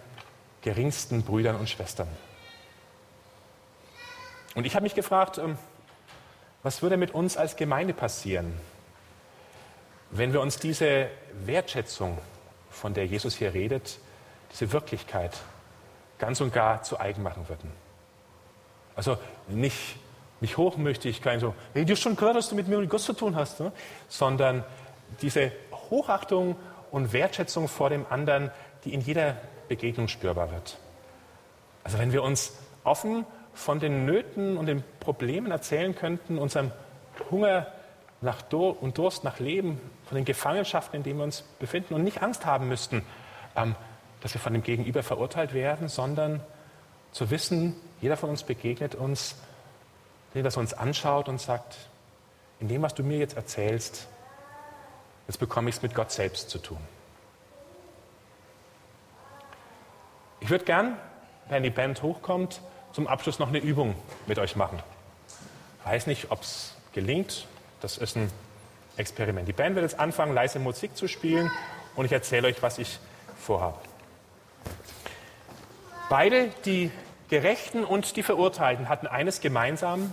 [0.62, 2.08] geringsten Brüdern und Schwestern.
[4.58, 5.56] Und ich habe mich gefragt, ähm,
[6.64, 8.60] was würde mit uns als Gemeinde passieren,
[10.10, 11.12] wenn wir uns diese
[11.46, 12.18] Wertschätzung,
[12.72, 14.00] von der Jesus hier redet,
[14.52, 15.38] diese Wirklichkeit
[16.18, 17.72] ganz und gar zu eigen machen würden?
[18.96, 19.98] Also nicht,
[20.42, 23.02] nicht hochmüchtig, kein so, hey, du hast schon gehört, was du mit mir und Gott
[23.02, 23.72] zu tun hast, ne?
[24.10, 24.64] sondern
[25.22, 25.52] diese
[25.92, 26.56] Hochachtung
[26.90, 28.50] und Wertschätzung vor dem anderen,
[28.86, 30.80] die in jeder Begegnung spürbar wird.
[31.84, 33.24] Also wenn wir uns offen
[33.58, 36.72] von den Nöten und den Problemen erzählen könnten, unserem
[37.32, 37.68] Hunger
[38.22, 42.04] nach Dur und Durst nach Leben, von den Gefangenschaften, in denen wir uns befinden und
[42.04, 43.04] nicht Angst haben müssten,
[43.56, 43.76] ähm,
[44.22, 46.42] dass wir von dem Gegenüber verurteilt werden, sondern
[47.12, 49.36] zu wissen, jeder von uns begegnet uns,
[50.34, 51.90] indem er uns anschaut und sagt,
[52.60, 54.08] in dem, was du mir jetzt erzählst,
[55.28, 56.80] jetzt bekomme ich es mit Gott selbst zu tun.
[60.40, 60.98] Ich würde gern,
[61.50, 62.62] wenn die Band hochkommt,
[62.98, 63.94] zum Abschluss noch eine Übung
[64.26, 64.80] mit euch machen.
[65.84, 67.46] Weiß nicht, ob es gelingt.
[67.80, 68.32] Das ist ein
[68.96, 69.48] Experiment.
[69.48, 71.52] Die Band wird jetzt anfangen, leise Musik zu spielen
[71.96, 72.98] und ich erzähle euch, was ich
[73.40, 73.78] vorhabe.
[76.10, 76.90] Beide, die
[77.30, 80.12] Gerechten und die Verurteilten, hatten eines gemeinsam.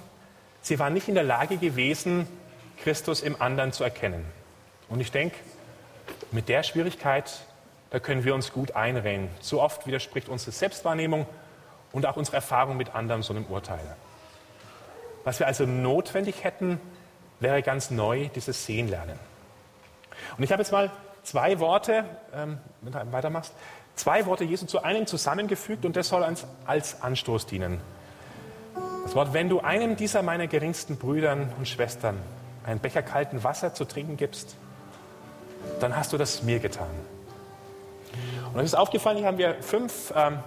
[0.60, 2.28] Sie waren nicht in der Lage gewesen,
[2.82, 4.26] Christus im anderen zu erkennen.
[4.90, 5.36] Und ich denke,
[6.32, 7.32] mit der Schwierigkeit,
[7.88, 9.30] da können wir uns gut einreden.
[9.40, 11.26] So oft widerspricht unsere Selbstwahrnehmung
[11.94, 13.96] und auch unsere Erfahrung mit anderen so einem Urteil.
[15.22, 16.78] Was wir also notwendig hätten,
[17.40, 19.18] wäre ganz neu dieses Sehen lernen.
[20.36, 20.90] Und ich habe jetzt mal
[21.22, 22.04] zwei Worte,
[22.34, 23.52] ähm, wenn du weitermachst,
[23.94, 27.80] zwei Worte Jesu zu einem zusammengefügt und das soll uns als Anstoß dienen.
[29.04, 32.18] Das Wort, wenn du einem dieser meiner geringsten Brüdern und Schwestern
[32.66, 34.56] einen Becher kalten Wasser zu trinken gibst,
[35.80, 36.90] dann hast du das mir getan.
[38.52, 40.38] Und es ist aufgefallen, hier haben wir fünf ähm,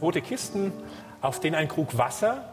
[0.00, 0.72] rote Kisten,
[1.20, 2.44] auf denen ein Krug Wasser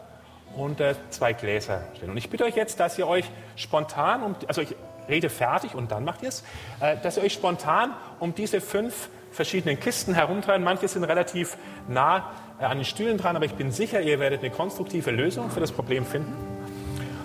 [0.56, 2.10] und äh, zwei Gläser stehen.
[2.10, 3.24] Und ich bitte euch jetzt, dass ihr euch
[3.56, 4.74] spontan, um, also ich
[5.08, 6.44] rede fertig und dann macht ihr es,
[6.80, 10.64] äh, dass ihr euch spontan um diese fünf verschiedenen Kisten herumtreiben.
[10.64, 11.56] Manche sind relativ
[11.88, 12.30] nah
[12.60, 15.60] äh, an den Stühlen dran, aber ich bin sicher, ihr werdet eine konstruktive Lösung für
[15.60, 16.32] das Problem finden.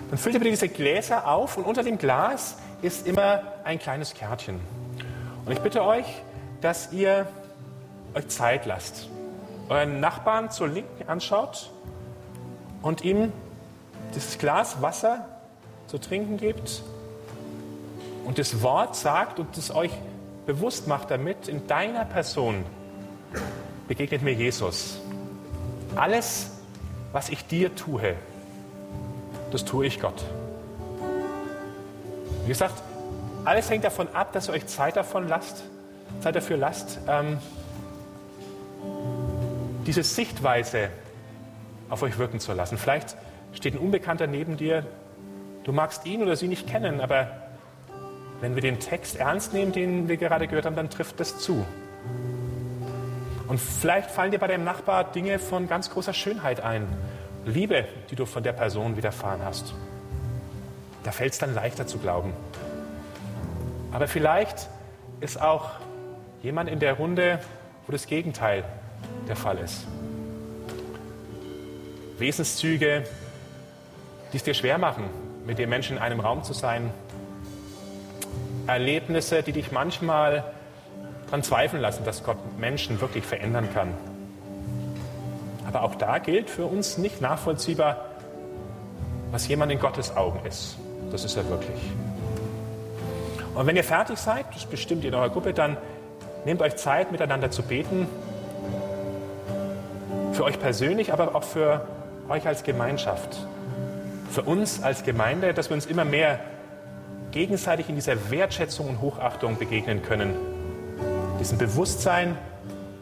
[0.09, 4.13] Dann füllt ihr bitte diese Gläser auf und unter dem Glas ist immer ein kleines
[4.13, 4.59] Kärtchen.
[5.45, 6.05] Und ich bitte euch,
[6.61, 7.27] dass ihr
[8.13, 9.09] euch Zeit lasst,
[9.69, 11.71] euren Nachbarn zur Linken anschaut
[12.81, 13.31] und ihm
[14.15, 15.27] dieses Glas Wasser
[15.87, 16.83] zu trinken gebt
[18.25, 19.91] und das Wort sagt und es euch
[20.45, 22.65] bewusst macht damit, in deiner Person
[23.87, 24.99] begegnet mir Jesus.
[25.95, 26.51] Alles,
[27.11, 28.15] was ich dir tue,
[29.51, 30.23] das tue ich Gott.
[32.43, 32.81] Wie gesagt,
[33.45, 35.63] alles hängt davon ab, dass ihr euch Zeit davon lasst,
[36.21, 37.37] Zeit dafür lasst, ähm,
[39.85, 40.89] diese Sichtweise
[41.89, 42.77] auf euch wirken zu lassen.
[42.77, 43.15] Vielleicht
[43.53, 44.85] steht ein Unbekannter neben dir,
[45.63, 47.27] du magst ihn oder sie nicht kennen, aber
[48.41, 51.65] wenn wir den Text ernst nehmen, den wir gerade gehört haben, dann trifft das zu.
[53.47, 56.87] Und vielleicht fallen dir bei deinem Nachbar Dinge von ganz großer Schönheit ein.
[57.45, 59.73] Liebe, die du von der Person widerfahren hast.
[61.03, 62.33] Da fällt es dann leichter zu glauben.
[63.91, 64.69] Aber vielleicht
[65.19, 65.71] ist auch
[66.41, 67.39] jemand in der Runde,
[67.85, 68.63] wo das Gegenteil
[69.27, 69.85] der Fall ist.
[72.17, 73.03] Wesenszüge,
[74.31, 75.05] die es dir schwer machen,
[75.45, 76.91] mit den Menschen in einem Raum zu sein.
[78.67, 80.43] Erlebnisse, die dich manchmal
[81.25, 83.93] daran zweifeln lassen, dass Gott Menschen wirklich verändern kann.
[85.67, 88.05] Aber auch da gilt für uns nicht nachvollziehbar,
[89.31, 90.77] was jemand in Gottes Augen ist.
[91.11, 91.81] Das ist er wirklich.
[93.55, 95.77] Und wenn ihr fertig seid, das bestimmt ihr in eurer Gruppe, dann
[96.45, 98.07] nehmt euch Zeit, miteinander zu beten.
[100.33, 101.85] Für euch persönlich, aber auch für
[102.27, 103.45] euch als Gemeinschaft.
[104.31, 106.39] Für uns als Gemeinde, dass wir uns immer mehr
[107.31, 110.33] gegenseitig in dieser Wertschätzung und Hochachtung begegnen können.
[111.39, 112.35] Diesem Bewusstsein,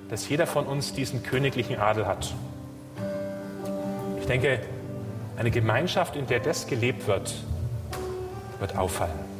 [0.10, 2.34] dass jeder von uns diesen königlichen Adel hat.
[4.20, 4.60] Ich denke,
[5.38, 7.34] eine Gemeinschaft, in der das gelebt wird,
[8.60, 9.32] wird auffallen.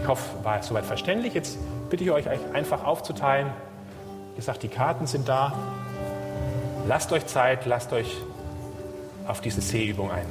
[0.00, 1.34] Ich hoffe, war es soweit verständlich.
[1.34, 1.58] Jetzt
[1.90, 3.52] bitte ich euch einfach aufzuteilen.
[4.36, 5.52] Gesagt, die Karten sind da.
[6.86, 8.16] Lasst euch Zeit, lasst euch
[9.26, 10.26] auf diese Seeübung ein.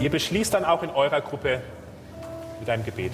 [0.00, 1.62] Ihr beschließt dann auch in eurer Gruppe
[2.60, 3.12] mit einem Gebet.